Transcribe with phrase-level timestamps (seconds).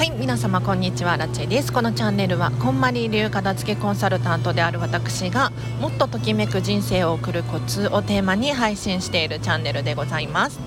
[0.00, 1.18] はい皆様こんにちは。
[1.18, 1.74] ラチェです。
[1.74, 10.58] このチャンネルはこんまり流片付けコンサルタントである私がもっとときめく人生を送るコツをテーマに配信しているチャンネルでございます。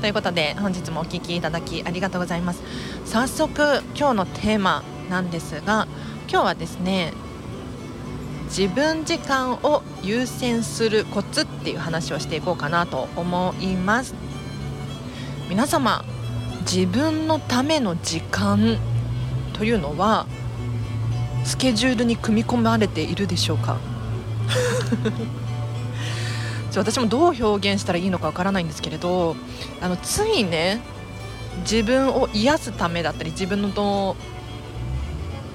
[0.00, 2.62] ということで本日もお聴きいただきありがとうございます。
[3.04, 5.86] 早速今日のテーマなんですが
[6.26, 7.12] 今日はですね
[8.44, 14.14] 自分時間を優先するコツっていう話をしていこうかなと思います。
[15.50, 16.06] 皆様
[16.70, 18.76] 自分のための時間
[19.54, 20.26] というのは
[21.44, 23.78] スケジュールに組み込まれているでしょうか？
[26.70, 29.34] ちょ私もどう表現したらいいのかわからないんですけれど
[29.80, 30.82] あのついね
[31.62, 34.14] 自分を癒すためだったり自分の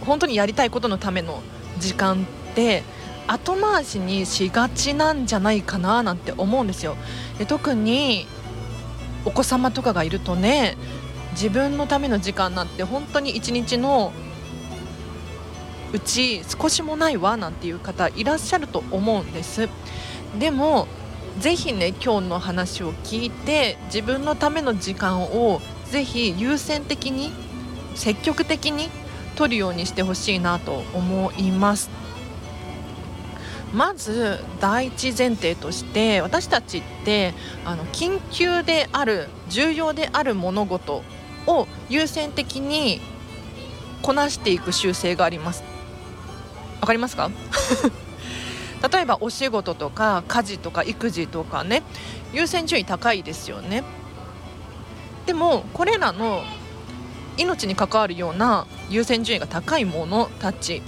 [0.01, 1.43] 本当にやりたいことのための
[1.79, 2.25] 時間っ
[2.55, 2.81] て
[3.27, 6.97] 後回しにしがちなんじゃないかななんて思うんですよ。
[7.37, 8.25] で特に
[9.25, 10.75] お子様とかがいるとね
[11.33, 14.13] 自分のための時間なんて本当に一日の
[15.91, 19.69] うち少しもないわなんていう方いらっしゃると思うんです。
[20.39, 20.87] でも
[21.39, 27.31] ぜひね今日の話を聞いて自分のための時間をぜひ優先的に
[27.95, 28.89] 積極的に
[29.35, 31.89] 取るようにしてほしいなと思います。
[33.73, 37.33] まず第一前提として私たちって
[37.65, 41.03] あの緊急である重要である物事
[41.47, 43.01] を優先的に
[44.01, 45.63] こなしていく習性があります。
[46.81, 47.29] わかりますか？
[48.91, 51.83] 例えばお仕事とか家事とか育児とかね
[52.33, 53.83] 優先順位高いですよね。
[55.25, 56.43] でもこれらの
[57.37, 60.81] 命に関わるような優先順位が高いものたち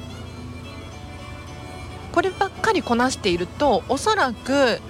[2.11, 4.81] こればっかりこなしているとおそらく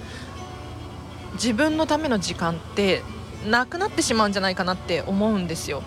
[1.34, 3.02] 自分のための時間って
[3.46, 5.82] なくなってしまうんじゃないかなって思うんですよ。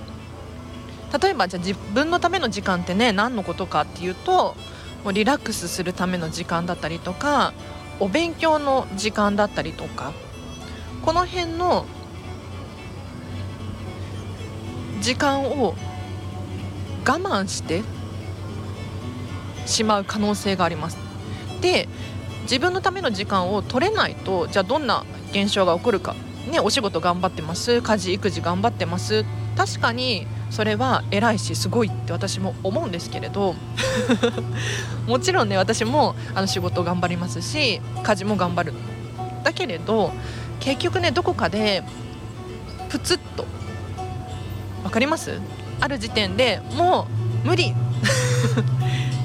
[1.21, 4.55] 例えばじゃあ自分のための時間ってね何のことかっていうと
[5.03, 7.53] もうリラックスするための時間だったりとか
[7.99, 10.13] お勉強の時間だったりとか
[11.03, 11.85] この辺の
[15.01, 15.75] 時間を
[17.05, 17.81] 我慢して
[19.65, 20.97] しまう可能性があります。
[21.61, 21.87] で
[22.43, 26.15] 自分のための時間を取れないとじゃあどんな現象が起こるか。
[26.49, 29.25] ね、お仕事頑張ってます家事育児頑張ってます。
[29.55, 33.55] 確かにそれは偉いしすごいって私も思うんですけれど
[35.05, 38.73] もちろんね私もあの仕事頑張りますし家事も頑張る。
[39.43, 40.11] だけれど
[40.59, 41.83] 結局ねどこかで
[42.89, 43.45] プツッと
[44.83, 45.39] 分かります？
[45.81, 47.07] ある時点でも
[47.43, 47.73] う無理。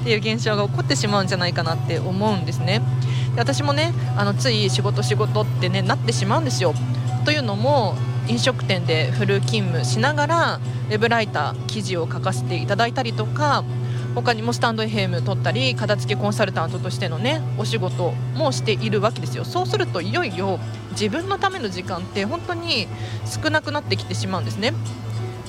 [0.01, 2.81] っていう現象が起こってしまうんじゃないかなって思うんですね。
[3.37, 6.73] 私もねあのつい仕事仕事ってねなってしまうんですよ
[7.25, 7.95] というのも
[8.27, 10.59] 飲食店でフル勤務しながら
[10.89, 13.63] ウェブライター記事を書かせていただいたりとか
[14.13, 19.43] 他にもスタンド FM 取ったり片付けコンサルタントとしてのねお仕事もしているわけですよ。
[19.43, 20.59] そうするといよいよ
[20.91, 22.87] 自分のための時間って本当に
[23.25, 24.73] 少なくなってきてしまうんですね。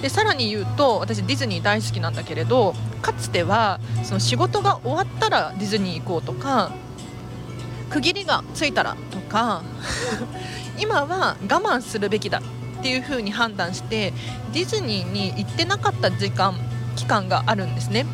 [0.03, 6.73] でさらに言うと私ディズニー大好きなんだけれどかつてはその仕事が終わったらディズニー行こうとか
[7.91, 9.63] 区切りがついたらとか
[10.79, 12.43] 今は我慢するべきだ
[12.79, 14.13] っていう風に判断して
[14.53, 16.55] ディズニーに行ってなかった時間
[16.97, 18.07] 期間があるんですね。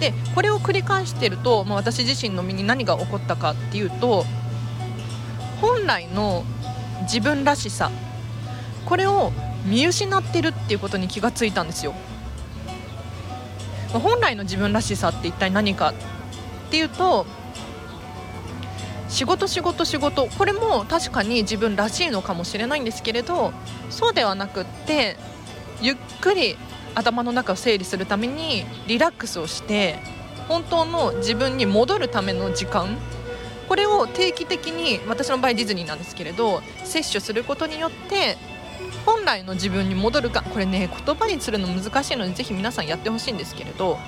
[0.00, 4.24] でこれを繰り返してると、まあ、私自身の身に何が起こったかっていうと
[5.60, 6.44] 本来の
[7.02, 7.90] 自分らしさ
[8.86, 9.30] これを
[9.66, 11.94] 見失ってるっていうことに気がついたんですよ。
[13.92, 17.26] 本来の自分らしさって一体何かっていうと
[19.10, 20.28] 仕事仕事仕事。
[20.38, 23.52] これも確かに自分らしいのかもしれないんですけれど
[23.90, 25.16] そうではなくって
[25.82, 26.56] ゆっくり
[26.94, 29.98] 頭の中を整理するためにリラックスをして
[30.48, 32.96] 本当の自分に戻るための時間。
[33.68, 38.36] これを定期的に私の場合ディズニーなんですけれど摂取することによって
[39.06, 43.98] 本来の自分に戻るかこれね言葉にするの難しいのでぜひ皆さんやってほしいんですけれど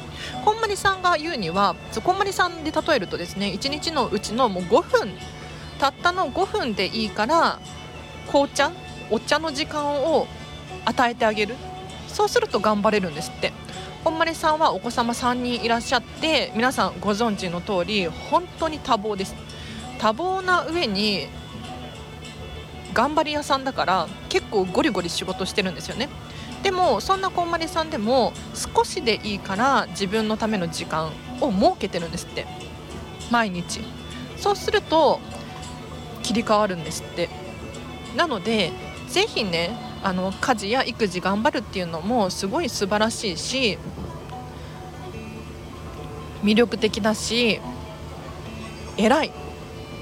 [0.44, 1.74] こんまりさんが言うには
[2.04, 5.10] こんまりさんで例えるとですね1日のうちのもう5分
[5.78, 7.58] たったの5分でいいから
[8.28, 8.70] 紅茶
[9.10, 10.26] お茶の時間を
[10.84, 11.54] 与えてあげる。
[12.08, 13.52] そうすると頑張れるんですって。
[14.04, 19.34] こんまりさんはお子様3人いらっしゃって皆さんご存知の通り本当に多忙です。
[19.98, 21.28] 多忙な上に
[22.92, 26.08] 頑張り屋さんだから結構ゴリゴリ仕事してるんですよね。
[26.62, 31.10] でもそんなこんまりさんでも少しでいいから自分のための時間
[31.40, 32.46] を設けてるんですって。
[33.30, 33.80] 毎日。
[34.36, 35.20] そうすると
[36.22, 37.28] 切り替わるんですって。
[38.16, 38.72] なので
[39.08, 39.70] ぜひね
[40.02, 43.78] あの家事や育児頑張るっていうのもすごい素晴らしいし
[46.42, 47.60] 魅力的だし
[48.96, 49.41] 偉い。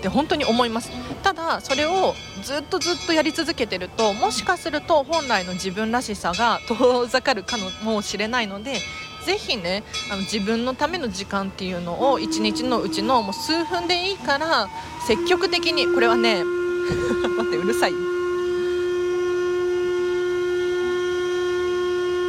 [0.01, 0.91] って本当に思います。
[1.23, 8.81] ただそれをずっとずっとやり続けてるともしかすると本来の自分らしさが 遠ざかるかもしれないので
[9.27, 14.69] ぜひねあの自分のための時間っていうのを1日のうちのもう数分でいいから
[15.07, 16.43] 積極的にこれはね
[17.37, 17.93] 待ってうるさい。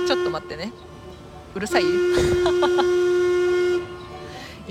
[0.07, 0.73] ちょっと待ってね。
[1.56, 1.83] うるさい？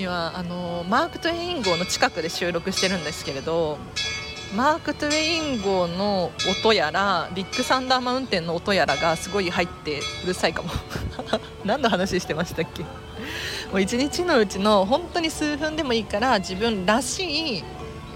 [0.01, 3.77] 今あのマーク・トゥエイン号の近くで収録してるんですけれど
[4.57, 10.71] マーク・トゥエイン号の音やらビッグサンダーマウンテンの音やらがすごい入ってうるさいかも。
[11.65, 12.83] 何の話してましたっけ？
[12.83, 12.89] も
[13.75, 17.65] う一日のうちの本当に数分でもいいから自分らしい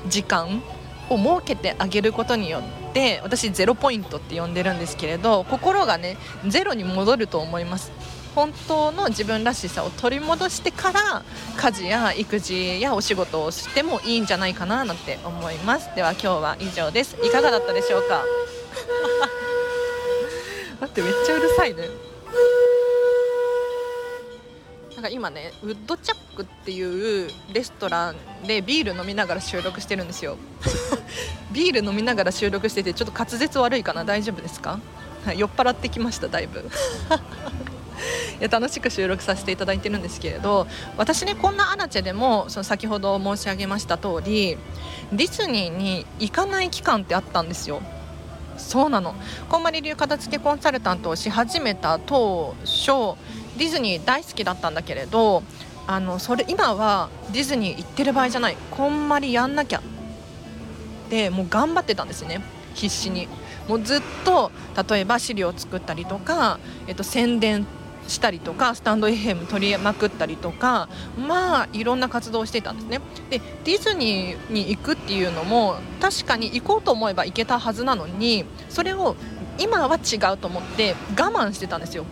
[0.08, 0.62] 時間
[1.10, 6.16] を設けてあげることによって私ゼロポイントって呼んでるんですけれど心がね
[6.48, 7.92] ゼロに戻ると思います。
[8.34, 11.22] 本当の自分らしさを取り戻してから
[11.56, 15.94] 家事や育児やお仕事をしてもいいんじゃないかななんて思います。
[15.94, 17.16] では今日は以上です。
[17.22, 18.24] いかがだったでしょうか？
[20.80, 21.88] 待ってめっちゃうるさいね。
[24.96, 28.16] なんか今ねウッドチャックっていうレストラン
[28.46, 30.36] でビール飲みながら収録してるんですよ。
[31.52, 34.04] ビール飲みながら収録しててちょっと滑舌悪いかな？
[34.04, 34.80] 大丈夫ですか？
[35.36, 36.68] 酔っ払ってきましただいぶ
[38.50, 40.66] 楽しく収録させていただいてるんですけれど
[40.96, 44.56] 私ねこんなアナチェでもその先ほど申し上げました通り
[45.12, 47.80] ディズニーに行かない期間ってあったんですよ。
[48.56, 49.14] そうなの。
[49.48, 53.18] こんまり流片付けコンサルタントをし始めた当初
[53.56, 55.42] ディズニー大好きだったんだけれど
[55.86, 58.56] あのそれ今はディズニー行ってる場合じゃない。
[58.70, 59.82] こんまりやんなきゃ。
[61.10, 62.42] でもう頑張ってたんですね。
[62.74, 63.28] 必死に。
[63.68, 64.50] もうずっと
[64.88, 67.66] 例えば資料を作ったりとか、えっと、宣伝
[68.08, 73.00] したりとかスタンド FM 取りまくったりとかまあいろんな活動をしていたんですね。
[73.30, 79.16] でディズニーに行くっていうのも確かに行こうと思えば行けたはずなのにそれを
[79.58, 82.04] 今は違うと思って我慢してたんですよ。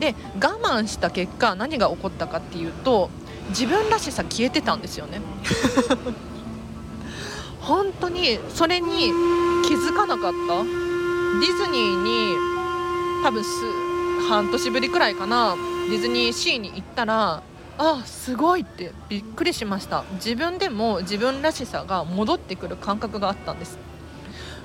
[0.00, 3.10] で我慢した結果何が起こったかっていうと
[3.50, 5.20] 自分らしさ消えてたんですよね。
[7.60, 9.10] 本当にそれに
[9.66, 10.64] 気づかなかった。
[11.40, 12.36] ディズニーに
[13.24, 13.42] 多分
[14.28, 15.56] 半年ぶりくらいかな。
[15.90, 17.42] ディズニーシーに行ったら
[17.76, 20.04] あすごいってびっくりしました。
[20.14, 23.78] 自分でも自分らしさが戻ってくる感覚があったんです。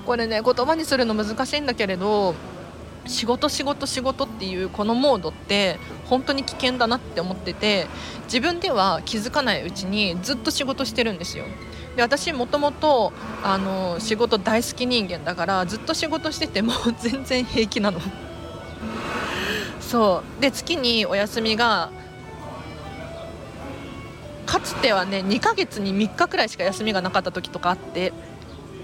[0.06, 2.34] これね言葉にするの難しいんだけれど
[3.06, 7.88] 仕事仕事仕事っていうこのモードって本当に危険だなって思ってて
[8.26, 11.46] 自分では気づかないうちにずっと仕事してるんですよ。
[11.96, 13.12] で私もともと
[14.00, 16.72] 仕事大好き人間だからずっと仕事してても
[17.02, 18.00] 全然平気なの。
[19.90, 20.42] そう。
[20.42, 21.90] で月にお休みが
[24.46, 28.14] かつてはね2ヶ月に3日くらいしか休みがなかった時とかあって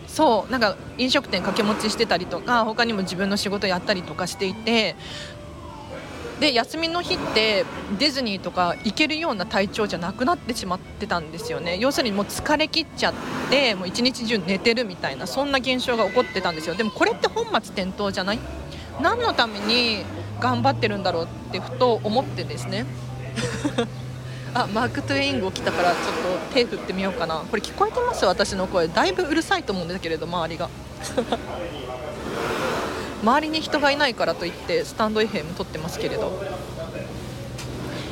[0.07, 0.52] そう。
[0.52, 4.96] なんか飲食店掛け持ちしてたりとか他にも自分の仕事やったりとかしていて
[6.40, 7.66] で休みの日って
[8.00, 11.78] ディズニーとか行けるような体調じゃなくなってしまってたんですよね。
[11.78, 13.13] 要するにもう疲れ切っちゃっ
[13.51, 16.75] てもう一日中寝てるみたいなそんな現象が起こってたんですよ。
[16.75, 18.40] でもこれって本末転倒じゃない？
[19.01, 20.04] 何のために
[20.46, 22.86] 頑張ってるんだろうってふと思ってですね。
[24.54, 26.02] あマーク・トゥエイン号来たからちょっ
[26.50, 27.42] と手振ってみようかな。
[27.50, 28.24] これ聞こえてます？
[28.25, 28.88] 私の声。
[28.88, 30.70] だいぶうるさいと思うんだけれど周りが。
[33.24, 36.32] 周りに人がいないからといってスタンド FM 撮ってますけれど。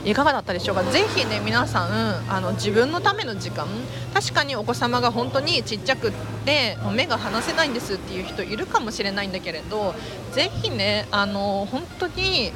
[0.06, 0.84] いかがだったでしょうか？
[0.84, 3.68] ぜひね皆さんあの自分のための時間
[4.14, 6.12] 確かにお子様が本当にちっちゃくっ
[6.46, 9.96] て目が離せないんですっていう人いるかもしれないんだけれど
[10.34, 12.52] ぜひねあの本当に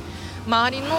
[0.46, 0.90] 周りの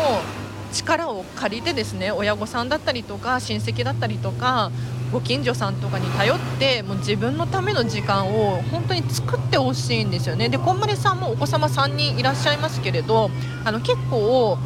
[0.73, 4.71] 力を借りてですね親御さんだったりとか親戚だったりとか
[5.13, 10.51] ご近所さんとかに頼ってもう自分のための時間を本当に作ってほしいんですよね。
[10.51, 13.31] でこんまりさんもお子様3人いらっしゃいますけれど
[13.65, 14.59] あの結構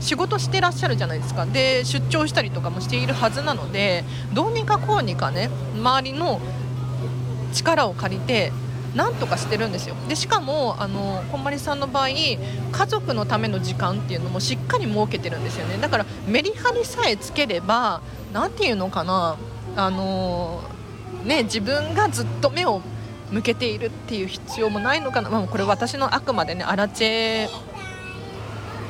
[0.00, 1.46] 仕事してらっしゃるじゃないですか。
[1.46, 6.40] で出張したりとかもしているはずなのでどうにかこうにかね周りの
[7.52, 8.52] 力を借りて
[8.94, 9.94] なんとかしてるんですよ。
[10.08, 12.38] でしかもあのこんまりさんの場合家
[12.86, 15.76] 族のための時間っていうのもしっかり設けてるんですよね。
[15.78, 18.00] だからメリハリさえつければ
[18.32, 19.36] 何て言うのかな
[19.76, 20.62] あの
[21.24, 22.80] ね自分がずっと目を
[23.30, 27.48] 向けているっていう必要もないのかな、まあ、これ私のあくまでねアラチェ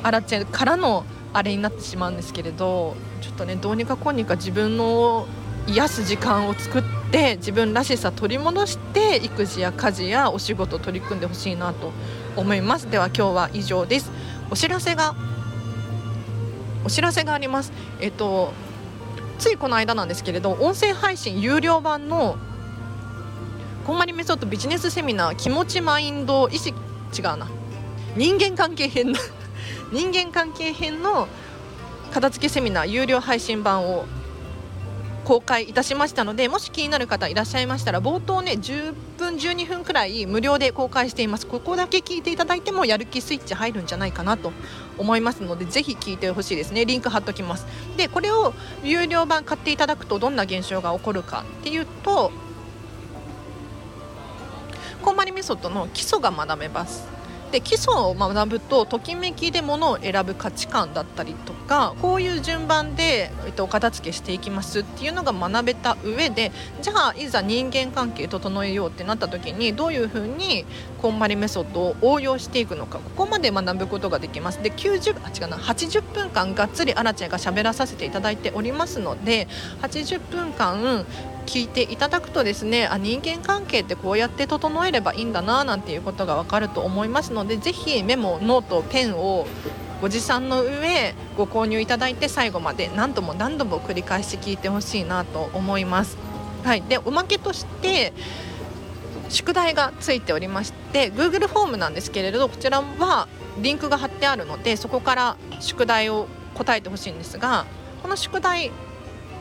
[0.03, 5.27] アラチェからのあれになってしまうんですけれどちょっとねどうにかこうにか自分の
[5.67, 11.91] 癒す時間を作って自分らしさ取り戻して育児や家事やお仕事取り組んでほしいなと
[12.35, 12.89] 思います。
[12.89, 14.11] では今日は以上です。
[14.49, 15.13] お知らせが
[16.85, 17.73] お知らせがあります。
[17.99, 18.53] えっと
[19.39, 22.37] ついこの間なんですけれど音声配信有料版の
[23.85, 26.77] こんまりメソッドビジネスセミナー気持ちマインド意識
[27.17, 27.47] 違うな。
[28.15, 29.19] 人間関係編の
[29.91, 31.27] 人間関係編の
[32.11, 34.05] 片付けセミナー有料配信版を
[35.23, 41.45] 公開いたしましたのでもし気になる方いらっしゃいましたら冒頭ね10分12分くらい無料で公開しています。
[41.45, 44.53] ここだけ聞いていただいてもやる気スイッチ入るんじゃないかなと
[44.97, 46.85] 思いますのでぜひ聞いてほしいですね。
[46.85, 47.67] リンク貼っときます。
[47.97, 48.53] でこれを
[48.83, 52.31] 有料版買っていただくとどんな現象が起こるかっていうと
[55.01, 57.16] こんまりメソッドの基礎が学べます。
[57.51, 66.51] で基礎を学ぶとときめきでものを選ぶ価値観だったりとかこういう順番で、えっと、お片付けしていきますっていうのが学べた上で
[66.81, 70.65] じゃあいざ人間関係整えようってなった時にどういうふうに
[71.01, 74.61] こんまりメソッドを応用していくのかここまで学ぶことができます。
[74.61, 79.47] で90あ違うな80分間がっつりアラチェが喋らさせていただいておりますので
[79.81, 81.05] 80分間
[81.47, 89.47] 聞いていただくとですねあ人間関係ってこうやって整えればいいんだななんていうことが分かると思いますのでぜひメモノートペンを
[90.01, 96.17] ご持参の上ご購入いただいて最後まで何度も何度も繰り返し聞いてほしいなと思います。
[96.63, 98.13] はい、でおまけとして
[99.29, 103.27] 宿題がついておりまして Google フォームなんですけれどこちらは
[103.59, 107.65] リンクが貼ってあるのでそこから宿題を答えてほしいんですが
[108.01, 108.71] この宿題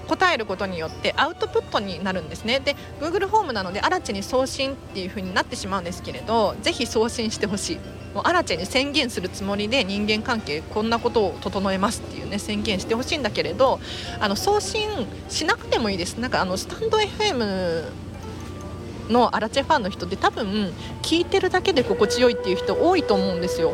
[0.07, 2.61] 答えることによってアウトプットになるんですね。
[2.61, 7.79] で Google フォームなのでアラチェに送信っていう風になってしまうんですけれどぜひ送信してほしい。
[8.15, 13.79] もうアラチェに宣言するつもりで人間関係こんなことを整えますっていうね宣言してほしいんだけれど
[14.21, 14.89] あの送信
[15.29, 16.17] しなくてもいいです。
[16.17, 17.85] なんかあのスタンド FM
[19.11, 20.73] のアラチェファンの人って多分
[21.03, 23.73] 聞いてるだけで心地よいっていう人多いと思うんですよ。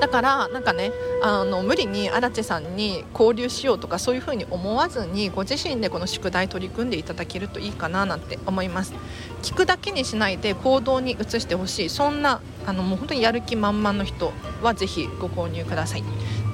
[0.00, 8.94] だからなんかねあの無理に荒地さんに交流しようとかそういうふうに思わずにご自身でこの宿題取り組んでいただけるといいかななんて思います。
[9.42, 16.04] 聞くだけにしないで行動に移してほしいそんなあのもう本当にやる気満々の人はぜひご購入ください。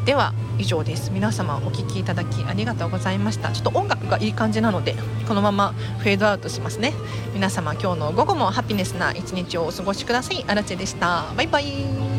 [0.05, 1.11] では以上です。
[1.13, 3.51] 皆様お聴きいただきありがとうございました。
[3.51, 4.97] ちょっと音楽がいい感じなので
[5.29, 6.93] このままフェードアウトしますね。
[7.35, 10.45] 皆様今日の午後もハピネスな一日をお過ごしください。
[10.47, 11.27] あらでした。
[11.37, 12.12] バイバイ。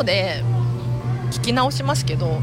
[0.00, 0.42] 後で
[1.30, 2.40] 聞き直しますけど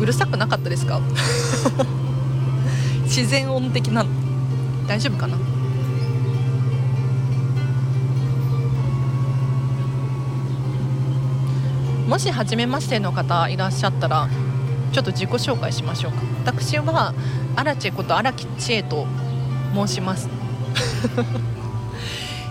[0.00, 1.00] うるさくなかったですか？
[3.04, 4.04] 自然音的な
[4.86, 5.36] 大丈夫かな？
[12.08, 14.28] もし初めましての方いらっしゃったら
[14.92, 16.22] ちょっと自己紹介しましょうか。
[16.44, 17.14] 私は
[17.56, 19.06] 荒地こと荒木千恵と
[19.74, 20.28] 申します。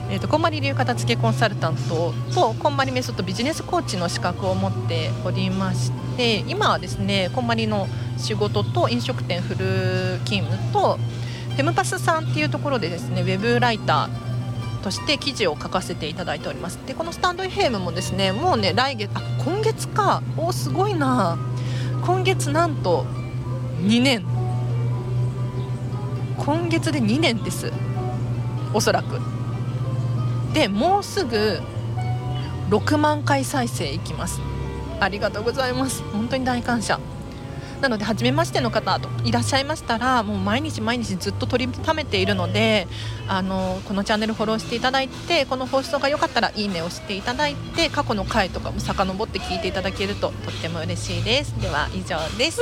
[0.10, 10.98] えーと、こんまり流片付けコンサルタントとこんまりメソッドビジネスコーチの資格を持っておりまして今はですねこんまりの仕事と飲食店フル勤務と
[11.54, 16.78] フェムパスさんっていうところでですねウェブライターとして記事を書かせていただいております。
[16.86, 20.22] でこのスタンド FM もですねもうね来月あ今月か。
[20.38, 21.38] おすごいな。
[22.06, 23.06] 今月なんと
[23.82, 24.26] 2年。
[26.38, 27.72] 今月で2年です。
[28.74, 29.33] おそらく。
[30.54, 31.60] でもうすぐ
[32.70, 34.40] 6万回再生いきます。
[35.00, 36.02] ありがとうございます。
[36.14, 37.00] 本当に大感謝。
[37.82, 42.88] なので初めましての方といらっしゃいましたらもう毎日毎日ずっと取りためているので
[43.28, 51.60] あのこのチャンネルフォローしていただいてこの放送が良かったらいいねをしていただいて過去の回とかも遡って聞いていただけるととっても嬉しいです。
[51.60, 52.62] では以上です。